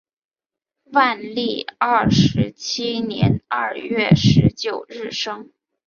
[0.85, 5.51] 万历二十七年二月十九日生。